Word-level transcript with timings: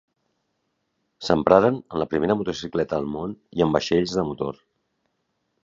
S'empraren 1.27 1.77
en 1.83 2.01
la 2.03 2.07
primera 2.13 2.37
motocicleta 2.41 2.99
al 3.03 3.07
món 3.17 3.37
i 3.61 3.65
en 3.69 3.79
vaixells 3.79 4.17
de 4.21 4.27
motor. 4.33 4.59